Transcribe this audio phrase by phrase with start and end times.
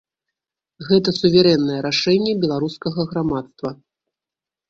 [0.87, 3.69] Гэта суверэннае рашэнне беларускага грамадства.